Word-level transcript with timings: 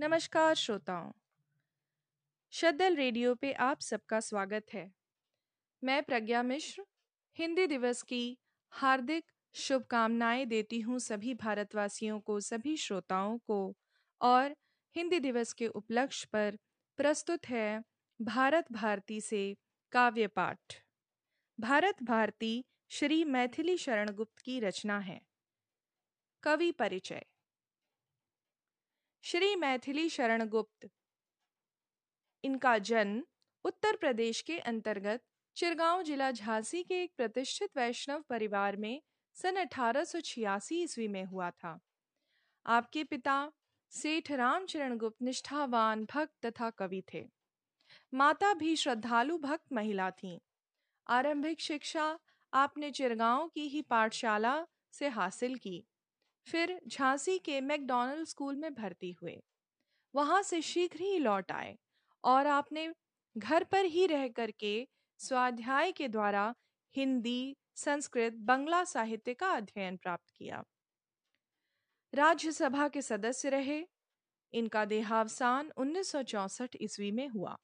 नमस्कार 0.00 0.54
श्रोताओं। 0.54 1.12
शद्दल 2.50 2.96
रेडियो 2.96 3.34
पे 3.34 3.52
आप 3.52 3.80
सबका 3.80 4.20
स्वागत 4.20 4.66
है। 4.72 4.92
मैं 5.84 6.02
प्रज्ञा 6.02 6.42
मिश्र, 6.42 6.84
हिंदी 7.38 7.66
दिवस 7.66 8.02
की 8.02 8.38
हार्दिक 8.70 9.24
शुभकामनाएँ 9.54 10.46
देती 10.46 10.80
हूँ 10.80 10.98
सभी 10.98 11.34
भारतवासियों 11.34 12.20
को, 12.20 12.40
सभी 12.40 12.76
श्रोताओं 12.76 13.38
को 13.38 13.76
और 14.20 14.56
हिंदी 14.96 15.20
दिवस 15.20 15.52
के 15.52 15.66
उपलक्ष्य 15.66 16.28
पर 16.32 16.58
प्रस्तुत 16.96 17.48
है 17.48 17.84
भारत 18.22 18.72
भारती 18.72 19.20
से 19.20 19.56
काव्य 19.92 20.26
पाठ। 20.26 20.82
भारत 21.60 22.02
भारती 22.02 22.64
श्री 22.88 23.24
मैथिली 23.24 23.76
शरण 23.76 24.10
गुप्त 24.10 24.38
की 24.38 24.60
रचना 24.60 24.98
है। 24.98 25.20
कवि 26.42 26.72
परिचय। 26.72 27.26
श्री 29.24 29.56
मैथिली 29.56 30.08
शरण 30.08 30.48
गुप्त 30.48 30.88
इनका 32.44 32.78
जन्म 32.78 33.22
उत्तर 33.64 33.96
प्रदेश 33.96 34.40
के 34.42 34.58
अंतर्गत 34.58 35.22
चिरगांव 35.56 36.02
जिला 36.02 36.30
झांसी 36.30 36.82
के 36.82 37.02
एक 37.02 37.12
प्रतिष्ठित 37.16 37.76
वैष्णव 37.76 38.22
परिवार 38.28 38.76
में 38.76 39.02
सन 39.34 39.56
अठारह 39.56 40.04
ईस्वी 40.72 41.08
में 41.08 41.24
हुआ 41.24 41.50
था। 41.50 41.78
आपके 42.66 43.04
पिता 43.04 43.36
सेठ 43.92 44.32
रामचरण 44.32 44.96
गुप्त 44.98 45.22
निष्ठावान 45.22 46.04
भक्त 46.04 46.46
तथा 46.46 46.70
कवि 46.70 47.02
थे। 47.14 47.24
माता 48.14 48.54
भी 48.54 48.76
श्रद्धालु 48.76 49.38
भक्त 49.38 49.72
महिला 49.72 50.10
थीं। 50.10 50.38
आरंभिक 51.06 51.60
शिक्षा 51.60 52.18
आपने 52.52 52.90
चिरगांव 52.90 53.48
की 53.48 53.68
ही 53.68 53.82
पाठशाला 53.82 54.66
से 54.92 55.08
हासिल 55.08 55.56
की। 55.56 55.84
फिर 56.48 56.80
झांसी 56.86 57.38
के 57.38 57.60
मैकडॉनल्ड 57.60 58.26
स्कूल 58.26 58.56
में 58.56 58.74
भर्ती 58.74 59.12
हुए। 59.12 59.42
वहाँ 60.14 60.42
से 60.42 60.62
शीघ्र 60.62 61.00
ही 61.00 61.18
लौट 61.18 61.52
आए 61.52 61.78
और 62.24 62.46
आपने 62.46 62.94
घर 63.36 63.64
पर 63.64 63.84
ही 63.84 64.06
रह 64.06 64.28
करके 64.28 64.88
स्वाध्याय 65.18 65.92
के 65.92 66.08
द्वारा 66.08 66.54
हिंदी, 66.96 67.56
संस्कृत, 67.74 68.32
बंगला 68.32 68.84
साहित्य 68.84 69.34
का 69.34 69.50
अध्ययन 69.50 69.96
प्राप्त 69.96 70.30
किया। 70.36 70.64
राज्यसभा 72.14 72.88
के 72.88 73.02
सदस्य 73.02 73.50
रहे। 73.50 73.86
इनका 74.52 74.84
देहावसान 74.84 75.70
1964 75.76 76.76
ईस्वी 76.80 77.10
में 77.10 77.28
हुआ। 77.28 77.58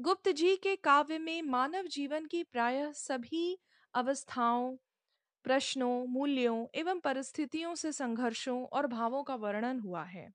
गुप्त 0.00 0.28
जी 0.28 0.56
के 0.56 0.76
काव्य 0.76 1.18
में 1.18 1.42
मानव 1.42 1.86
जीवन 1.86 2.26
की 2.26 2.42
प्रायः 2.42 2.92
सभी 2.92 3.58
अवस्थाओं 3.94 4.76
प्रश्नों, 5.44 6.06
मूल्यों 6.06 6.66
एवं 6.74 7.00
परिस्थितियों 7.00 7.74
से 7.74 7.92
संघर्षों 7.92 8.64
और 8.64 8.86
भावों 8.86 9.22
का 9.22 9.34
वर्णन 9.34 9.80
हुआ 9.80 10.04
है। 10.04 10.32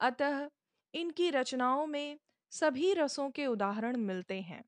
अतः 0.00 0.50
इनकी 0.94 1.30
रचनाओं 1.30 1.86
में 1.86 2.18
सभी 2.50 2.94
रसों 2.94 3.30
के 3.30 3.46
उदाहरण 3.46 3.96
मिलते 3.96 4.40
हैं। 4.40 4.64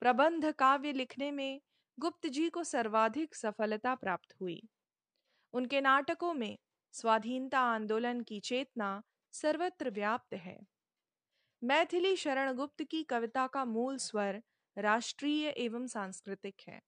प्रबंध 0.00 0.52
काव्य 0.52 0.92
लिखने 0.92 1.30
में 1.30 1.60
गुप्त 2.00 2.26
जी 2.26 2.50
को 2.50 2.64
सर्वाधिक 2.64 3.34
सफलता 3.34 3.94
प्राप्त 3.94 4.34
हुई। 4.40 4.62
उनके 5.52 5.80
नाटकों 5.80 6.34
में 6.34 6.58
स्वाधीनता 6.92 7.60
आंदोलन 7.60 8.20
की 8.20 8.40
चेतना 8.40 9.02
सर्वत्र 9.32 9.90
व्याप्त 9.90 10.34
है। 10.34 10.66
मैथिली 11.64 12.16
शरण 12.16 12.52
गुप्त 12.52 12.82
की 12.82 13.02
कविता 13.02 13.46
का 13.46 13.64
मूल 13.64 13.96
स्वर 13.96 14.42
राष्ट्रीय 14.78 15.48
एवं 15.48 15.86
सांस्कृतिक 15.86 16.54
है। 16.68 16.80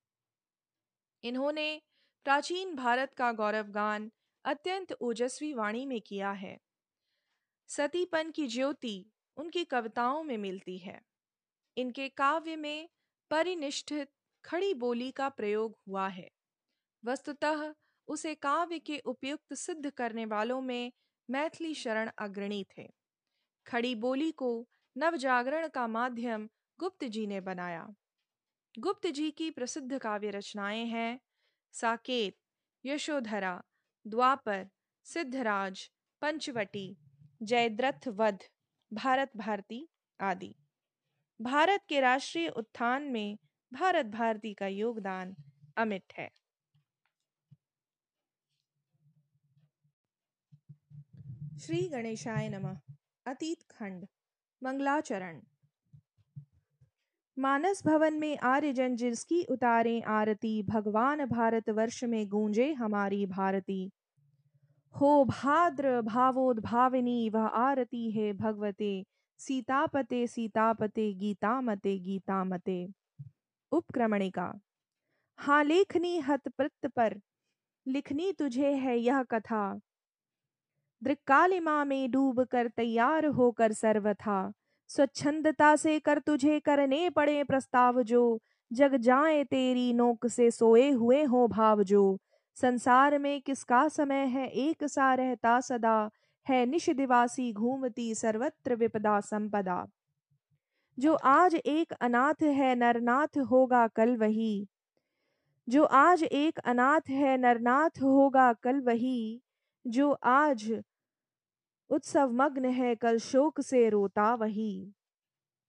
इन्होंने 1.26 1.82
प्राचीन 2.24 2.74
भारत 2.74 3.14
का 3.14 3.32
गौरवगान 3.32 4.12
अत्यंत 4.44 4.92
ओजस्वी 4.92 5.54
वाणी 5.54 5.86
में 5.86 6.00
किया 6.00 6.30
है। 6.30 6.58
सतीपन 7.68 8.30
की 8.30 8.46
ज्योति 8.46 9.10
उनकी 9.36 9.64
कविताओं 9.64 10.22
में 10.22 10.38
मिलती 10.38 10.78
है। 10.78 11.00
इनके 11.76 12.08
काव्य 12.08 12.56
में 12.56 12.88
परिनिष्ठित 13.30 14.10
खड़ी 14.44 14.74
बोली 14.74 15.10
का 15.10 15.28
प्रयोग 15.28 15.78
हुआ 15.88 16.08
है। 16.08 16.30
वस्तुतः 17.04 17.74
उसे 18.08 18.34
काव्य 18.34 18.78
के 18.78 18.98
उपयुक्त 18.98 19.54
सिद्ध 19.54 19.90
करने 19.90 20.26
वालों 20.26 20.60
में 20.60 20.92
मैथिली 21.30 21.74
शरण 21.74 22.10
अग्रणी 22.18 22.66
थे। 22.78 22.92
खड़ी 23.66 23.94
बोली 23.94 24.32
को 24.32 24.68
नवजागरण 24.96 25.68
का 25.68 25.86
माध्यम 25.86 26.48
गुप्त 26.78 27.04
जी 27.04 27.26
ने 27.26 27.40
बनाया। 27.40 27.94
गुप्त 28.78 29.06
जी 29.06 29.30
की 29.30 29.50
प्रसिद्ध 29.50 29.98
काव्य 29.98 30.30
रचनाएँ 30.30 30.84
हैं, 30.84 31.20
साकेत, 31.72 32.32
यशोधरा, 32.84 33.62
द्वापर, 34.06 34.68
सिद्धराज, 35.04 35.90
पंचवटी 36.20 36.96
जयद्रथ 37.42 38.08
वध 38.08 38.38
भारत 38.92 39.30
भारती 39.36 39.88
आदि। 40.20 40.54
भारत 41.40 41.80
के 41.88 42.00
राष्ट्रीय 42.00 42.48
उत्थान 42.48 43.02
में 43.02 43.38
भारत 43.72 44.06
भारती 44.06 44.54
का 44.54 44.66
योगदान 44.66 45.36
अमिट 45.76 46.12
है। 46.18 46.30
श्री 51.58 51.88
गणेशाय 51.88 52.48
नमः। 52.48 52.80
अतीत 53.26 53.62
खंड, 53.70 54.06
मंगलाचरण। 54.62 55.42
मानस 57.38 57.82
भवन 57.86 58.14
में 58.14 58.38
आर्यजन 58.38 58.96
जिसकी 58.96 59.42
उतारे 59.44 60.00
आरती, 60.00 60.62
भगवान 60.62 61.24
भारत 61.26 61.70
वर्ष 61.70 62.04
में 62.04 62.28
गूंजे 62.28 62.72
हमारी 62.72 63.26
भारती। 63.26 63.90
हो 64.94 65.24
भाद्र 65.24 66.00
भावोद्भाविनी, 66.00 67.30
वह 67.30 67.46
आरती 67.46 68.10
है 68.10 68.32
भगवते। 68.32 69.04
सीतापते 69.38 70.26
सीतापते 70.26 71.12
गीता 71.14 71.60
मते 71.60 71.98
गीता 71.98 72.44
मते 72.44 72.88
उपक्रमणिका 73.72 74.52
हाँ 75.38 75.64
लेखनी 75.64 76.18
हतप्रत 76.18 76.86
पर। 76.86 77.20
लिखनी 77.86 78.32
तुझे 78.32 78.72
है 78.72 78.98
यह 78.98 79.22
कथा। 79.22 79.80
दृक्कालिमा 81.02 81.84
में 81.84 82.10
डूब 82.10 82.44
कर 82.44 82.68
तैयार 82.68 83.26
होकर 83.26 83.72
सर्वथा। 83.72 84.52
स्वच्छंदता 84.88 85.76
से 85.76 86.00
कर 86.00 86.18
तुझे 86.18 86.60
करने 86.60 87.10
पड़े 87.10 87.44
प्रस्ताव 87.44 88.02
जो। 88.02 88.40
जग 88.72 88.96
जाए 88.96 89.44
तेरी 89.44 89.92
नोक 89.92 90.26
से 90.26 90.50
सोए 90.50 90.90
हुए 90.90 91.22
हो 91.24 91.48
भाव 91.48 91.82
जो। 91.82 92.18
संसार 92.54 93.18
में 93.18 93.40
किसका 93.42 93.88
समय 93.88 94.24
है? 94.26 94.48
एक 94.48 94.84
सा 94.84 95.14
रहता 95.14 95.60
सदा। 95.60 96.10
है 96.48 96.66
निश 96.66 96.90
दिवासी 96.90 97.52
घूमती 97.52 98.14
सर्वत्र 98.14 98.74
विपदा 98.74 99.20
संपदा। 99.20 99.86
जो 100.98 101.14
आज 101.14 101.54
एक 101.54 101.92
अनाथ 101.92 102.42
है 102.42 102.74
नरनाथ 102.74 103.38
होगा 103.38 103.86
कल 103.86 104.16
वही। 104.16 104.68
जो 105.68 105.84
आज 105.84 106.22
एक 106.22 106.58
अनाथ 106.58 107.10
है 107.10 107.36
नरनाथ 107.36 108.02
होगा 108.02 108.52
कल 108.52 108.80
वही। 108.80 109.42
जो 109.86 110.12
आज 110.12 110.82
उत्सव 111.90 112.30
मग्न 112.32 112.64
है, 112.64 112.94
कल 112.94 113.18
शोक 113.18 113.60
से 113.60 113.88
रोता 113.88 114.34
वही। 114.34 114.92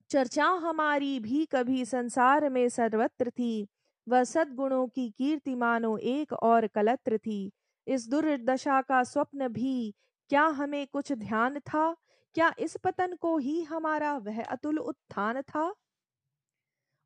चर्चा 0.10 0.46
हमारी 0.46 1.20
भी 1.20 1.46
कभी 1.46 1.86
संसार 1.86 2.50
में 2.50 2.70
सर्वत्र 2.70 3.30
थी, 3.30 3.68
वह 4.10 4.24
सद्गुणों 4.24 4.88
की 4.88 5.10
कीर्ति 5.10 5.56
मानो 5.56 5.98
एक 5.98 6.34
और 6.34 6.68
कलत्र 6.68 7.18
थी। 7.18 7.52
इस 7.88 8.10
दुर्दशा 8.10 8.82
का 8.82 9.04
स्वप्न 9.04 9.48
भी, 9.48 9.96
क्या 10.30 10.44
हमें 10.44 10.88
कुछ 10.88 11.12
ध्यान 11.12 11.60
था? 11.60 11.96
क्या 12.34 12.54
इस 12.60 12.78
पतन 12.78 13.16
को 13.16 13.38
ही 13.38 13.64
हमारा 13.64 14.18
वह 14.18 14.44
अतुल 14.44 14.80
उत्थान 14.80 15.42
था? 15.42 15.76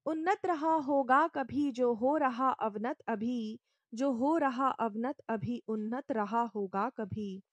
उन्नत 0.06 0.46
रहा 0.46 0.74
होगा 0.74 1.28
कभी 1.28 1.72
जो 1.72 1.94
हो 1.94 2.18
रहा 2.18 2.50
अवनत 2.50 2.98
अभी, 3.08 3.60
जो 3.94 4.12
हो 4.12 4.38
रहा 4.38 4.68
अवनत 4.68 5.16
अभी 5.30 5.64
उन्नत 5.68 6.12
रहा 6.12 6.42
होगा 6.42 6.90
कभी। 6.90 7.44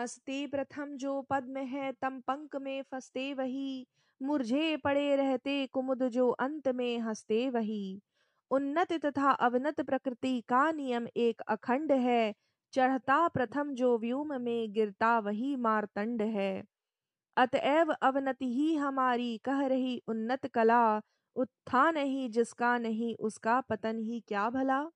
हँसते 0.00 0.46
प्रथम 0.46 0.96
जो 0.96 1.22
पद्म 1.22 1.56
है, 1.58 1.92
तम 1.92 2.20
पंक 2.20 2.56
में 2.56 2.82
फंसते 2.82 3.34
वही। 3.34 3.86
मुरझे 4.22 4.76
पड़े 4.76 5.16
रहते 5.16 5.66
कुमुद 5.66 6.08
जो 6.08 6.30
अंत 6.30 6.68
में 6.68 6.98
हँसते 6.98 7.50
वही। 7.50 8.00
उन्नत 8.50 8.92
तथा 8.92 9.30
अवनत 9.30 9.80
प्रकृति 9.80 10.40
का 10.48 10.72
नियम 10.72 11.06
एक 11.16 11.40
अखंड 11.40 11.92
है। 11.92 12.34
चढ़ता 12.72 13.28
प्रथम 13.28 13.74
जो 13.74 13.98
व्योम 13.98 14.40
में 14.40 14.72
गिरता 14.72 15.18
वही 15.18 15.56
मारतंड 15.56 16.22
है। 16.22 16.64
अतएव 17.36 17.92
अवनति 17.92 18.54
ही 18.54 18.74
हमारी 18.74 19.38
कह 19.38 19.66
रही 19.66 20.02
उन्नत 20.08 20.46
कला। 20.46 21.00
उत्थान 21.36 21.96
ही 21.96 22.28
जिसका 22.28 22.78
नहीं 22.78 23.14
उसका 23.16 23.60
पतन 23.60 23.98
ही 23.98 24.20
क्या 24.28 24.50
भला? 24.50 24.90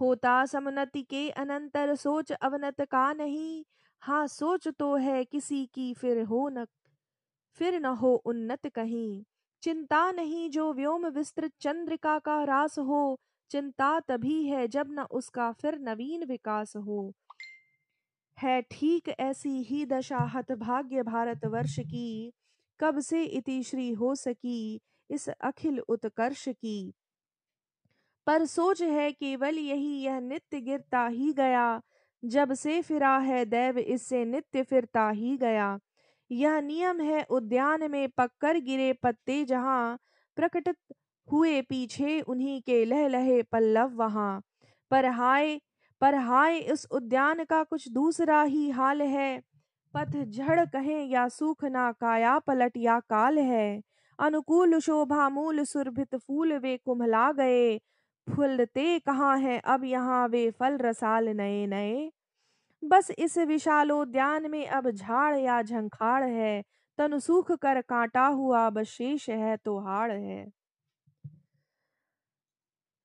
होता 0.00 0.46
समुन्नति 0.46 1.02
के 1.02 1.30
अनंतर 1.30 1.94
सोच 1.94 2.32
अवनत 2.32 2.80
का 2.80 3.12
नहीं। 3.12 3.64
हाँ 4.02 4.26
सोच 4.26 4.68
तो 4.68 4.94
है 4.96 5.24
किसी 5.24 5.64
की 5.66 5.94
फिर 5.94 6.22
हो 6.22 6.48
न 6.48 6.64
फिर 7.58 7.80
न 7.80 7.86
हो 7.86 8.14
उन्नत 8.14 8.66
कहीं। 8.66 9.24
चिंता 9.62 10.10
नहीं 10.12 10.50
जो 10.50 10.72
व्योम 10.72 11.06
विस्तृत 11.06 11.52
चंद्रिका 11.60 12.18
का 12.18 12.42
रास 12.44 12.78
हो, 12.78 13.18
चिंता 13.50 14.00
तभी 14.00 14.44
है 14.44 14.68
जब 14.68 14.86
न 14.90 14.98
उसका 15.10 15.52
फिर 15.52 15.78
नवीन 15.78 16.24
विकास 16.24 16.76
हो। 16.76 17.12
है 18.38 18.62
ठीक 18.62 19.08
ऐसी 19.08 19.62
ही 19.62 19.84
दशा 19.86 20.18
हत 20.18 20.52
भाग्य 20.52 21.02
भारतवर्ष 21.02 21.78
की, 21.80 22.32
कब 22.80 23.00
से 23.00 23.24
इति 23.24 23.62
श्री 23.62 23.90
हो 23.90 24.14
सकी 24.14 24.80
इस 25.10 25.28
अखिल 25.28 25.80
उत्कर्ष 25.80 26.48
की। 26.48 26.92
पर 28.26 28.44
सोच 28.44 28.82
है 28.82 29.12
केवल 29.12 29.58
यही, 29.58 30.02
यह 30.04 30.20
नित्य 30.20 30.60
गिरता 30.60 31.06
ही 31.06 31.32
गया। 31.32 31.80
जब 32.28 32.52
से 32.54 32.80
फिरा 32.82 33.16
है 33.18 33.44
दैव 33.44 33.78
इससे 33.78 34.24
नित्य 34.24 34.62
फिरता 34.62 35.08
ही 35.10 35.36
गया। 35.36 35.78
यह 36.30 36.60
नियम 36.60 37.00
है 37.00 37.22
उद्यान 37.30 37.90
में 37.90 38.08
पक्कर 38.08 38.58
गिरे 38.58 38.92
पत्ते 38.92 39.44
जहाँ 39.44 39.98
प्रकटित 40.36 40.76
हुए 41.28 41.60
पीछे 41.62 42.20
उन्हीं 42.20 42.60
के 42.62 42.84
लह 42.84 43.08
लहे 43.08 43.42
पल्लव 43.42 43.94
वहाँ। 43.94 44.42
पर 44.90 45.06
हाय 45.06 45.60
पर 46.02 46.14
हाय, 46.14 46.58
इस 46.58 46.86
उद्यान 46.90 47.44
का 47.44 47.62
कुछ 47.62 47.88
दूसरा 47.88 48.42
ही 48.42 48.70
हाल 48.70 49.02
है। 49.02 49.40
पथ 49.94 50.16
झड़ 50.24 50.64
कहें 50.64 51.06
या 51.06 51.28
सूख 51.28 51.64
ना 51.64 51.90
काया 51.92 52.38
पलट 52.38 52.76
या 52.76 52.98
काल 53.00 53.38
है। 53.38 53.82
अनुकूल 54.18 54.78
शोभा 54.80 55.28
मूल 55.28 55.64
सुरभित 55.64 56.16
फूल 56.16 56.52
वे 56.52 56.76
कुम्हला 56.76 57.30
गए। 57.32 57.78
फूलते 58.26 58.98
कहाँ 58.98 59.38
हैं 59.38 59.60
अब 59.62 59.84
यहाँ 59.84 60.26
वे 60.28 60.50
फल 60.50 60.76
रसाल 60.78 61.28
नए 61.28 61.66
नए 61.66 62.10
बस 62.88 63.10
इस 63.10 63.36
विशालोद्यान 63.38 64.50
में 64.50 64.66
अब 64.68 64.90
झाड़ 64.90 65.36
या 65.36 65.60
झंखाड़ 65.62 66.24
है। 66.24 66.62
तन 66.98 67.18
सूख 67.18 67.52
कर 67.52 67.80
काटा 67.80 68.26
हुआ 68.26 68.68
बस 68.70 68.86
शेष 68.86 69.28
है 69.30 69.56
तो 69.56 69.78
हाड़ 69.78 70.12
है। 70.12 70.46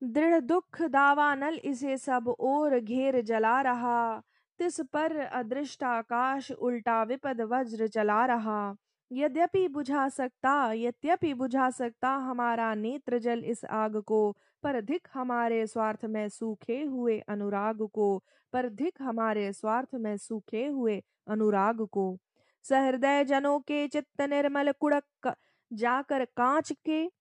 दृढ़ 0.01 0.39
दुख 0.39 0.81
दावानल 0.81 1.55
इसे 1.63 1.97
सब 1.97 2.27
ओर 2.39 2.79
घेर 2.79 3.21
जला 3.21 3.61
रहा। 3.61 4.21
तिस 4.59 4.79
पर 4.93 5.17
अदृष्ट 5.17 5.83
आकाश 5.83 6.51
उल्टा 6.51 7.01
विपद 7.03 7.41
वज्र 7.41 7.87
चला 7.87 8.25
रहा। 8.25 8.75
यद्यपि 9.11 9.67
बुझा 9.67 10.09
सकता, 10.09 10.73
यद्यपि 10.73 11.33
बुझा 11.33 11.69
सकता, 11.69 12.09
हमारा 12.09 12.73
नेत्र 12.75 13.19
जल 13.19 13.39
इस 13.39 13.65
आग 13.65 13.97
को, 13.97 14.37
पर 14.63 14.81
धिक 14.81 15.07
हमारे 15.13 15.67
स्वार्थ 15.67 16.05
में 16.05 16.29
सूखे 16.29 16.83
हुए 16.83 17.19
अनुराग 17.19 17.87
को, 17.87 18.23
पर 18.53 18.69
धिक 18.69 19.01
हमारे 19.01 19.53
स्वार्थ 19.53 19.95
में 19.95 20.17
सूखे 20.17 20.65
हुए 20.67 21.03
अनुराग 21.27 21.81
को। 21.81 22.17
सहृदय 22.63 23.23
जनों 23.23 23.59
के 23.59 23.87
चित्त 23.87 24.21
निर्मल 24.21 24.71
कुड़क 24.71 25.35
जाकर 25.73 26.25
कांच 26.25 26.71
के। 26.71 27.11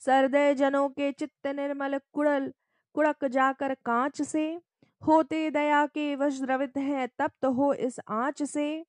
सहृदय 0.00 0.54
जनों 0.54 0.88
के 0.88 1.12
चित्त 1.12 1.46
निर्मल 1.46 2.00
कुड़ल 2.12 2.52
कुड़क 2.94 3.24
जाकर 3.24 3.74
कांच 3.74 4.22
से। 4.22 4.60
होते 5.06 5.50
दया 5.50 5.86
के 5.86 6.16
वश 6.16 6.40
द्रवित 6.40 6.76
है, 6.76 7.06
तप्त 7.06 7.44
हो 7.44 7.72
इस 7.74 8.00
आँच 8.08 8.42
से। 8.42 8.84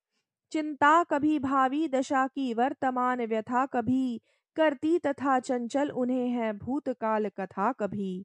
चिंता 0.52 1.02
कभी 1.02 1.38
भावी 1.38 1.88
दशा 1.88 2.26
की 2.26 2.54
वर्तमान 2.54 3.24
व्यथा 3.26 3.66
कभी 3.66 4.20
करती 4.56 4.98
तथा 4.98 5.38
चंचल 5.38 5.88
उन्हें 5.90 6.28
है 6.28 6.52
भूतकाल 6.52 7.28
कथा 7.28 7.72
कभी। 7.72 8.24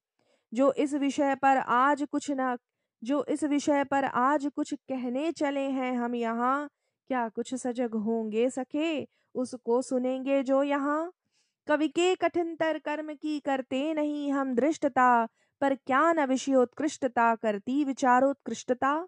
जो 0.53 0.71
इस 0.73 0.93
विषय 0.93 1.35
पर 1.35 1.57
आज 1.57 2.03
कुछ 2.11 2.31
न, 2.31 2.57
जो 3.03 3.23
इस 3.29 3.43
विषय 3.43 3.83
पर 3.83 4.05
आज 4.05 4.47
कुछ 4.55 4.73
कहने 4.73 5.31
चले 5.31 5.67
हैं 5.69 5.95
हम 5.97 6.15
यहाँ, 6.15 6.69
क्या 7.09 7.29
कुछ 7.29 7.53
सजग 7.55 7.95
होंगे 7.95 8.49
सके 8.49 9.03
उसको 9.35 9.81
सुनेंगे 9.81 10.43
जो 10.43 10.63
यहाँ? 10.63 11.11
कवि 11.67 11.87
के 11.87 12.15
कठिनतर 12.15 12.77
कर्म 12.79 13.13
की 13.13 13.39
करते 13.39 13.93
नहीं 13.93 14.31
हम 14.31 14.53
दृष्टता, 14.55 15.27
पर 15.61 15.75
क्या 15.75 16.11
न 16.13 16.25
विषयोत्कृष्टता 16.25 17.35
करती 17.35 17.83
विचारोत्कृष्टता? 17.83 19.07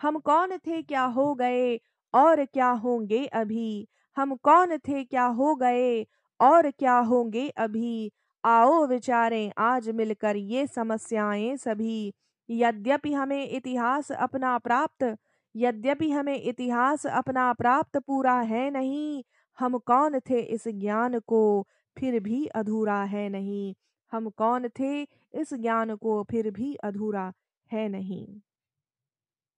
हम 0.00 0.18
कौन 0.18 0.56
थे, 0.56 0.82
क्या 0.82 1.04
हो 1.04 1.34
गए 1.34 1.76
और 2.14 2.44
क्या 2.44 2.70
होंगे 2.70 3.26
अभी? 3.26 3.88
हम 4.16 4.36
कौन 4.36 4.78
थे? 4.78 5.04
क्या 5.04 5.24
हो 5.24 5.54
गए? 5.56 6.06
और 6.40 6.70
क्या 6.70 6.98
होंगे 6.98 7.48
अभी? 7.48 8.12
आओ 8.44 8.86
विचारें, 8.86 9.52
आज 9.58 9.90
मिलकर 9.90 10.36
ये 10.36 10.66
समस्याएँ 10.66 11.56
सभी। 11.56 12.14
यद्यपि 12.50 13.12
हमें 13.12 13.48
इतिहास 13.48 14.12
अपना 14.12 14.58
प्राप्त, 14.58 15.16
यद्यपि 15.56 16.10
हमें 16.10 16.42
इतिहास 16.42 17.06
अपना 17.06 17.52
प्राप्त 17.52 17.96
पूरा 17.98 18.40
है 18.40 18.70
नहीं, 18.70 19.24
हम 19.58 19.78
कौन 19.78 20.20
थे 20.20 20.40
इस 20.40 20.68
ज्ञान 20.68 21.18
को? 21.18 21.68
फिर 21.98 22.20
भी 22.20 22.46
अधूरा 22.46 23.04
है 23.04 23.28
नहीं। 23.28 23.74
हम 24.12 24.30
कौन 24.30 24.68
थे 24.68 25.02
इस 25.34 25.54
ज्ञान 25.54 25.96
को? 25.96 26.22
फिर 26.30 26.50
भी 26.50 26.74
अधूरा 26.74 27.32
है 27.72 27.88
नहीं। 27.88 28.40